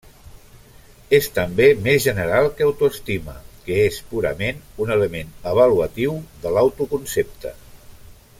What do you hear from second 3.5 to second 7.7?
que és purament un element avaluatiu de l'autoconcepte.